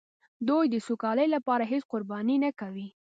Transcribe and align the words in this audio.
دوی 0.47 0.65
د 0.69 0.75
سوکالۍ 0.87 1.27
لپاره 1.35 1.63
هېڅ 1.71 1.83
قرباني 1.91 2.35
نه 2.45 2.51
کوي. 2.59 2.87